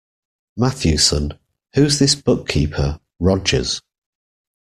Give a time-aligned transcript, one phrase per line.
[0.57, 1.37] Matthewson,
[1.75, 3.83] who's this bookkeeper, Rogers.